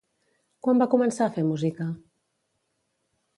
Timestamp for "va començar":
0.83-1.27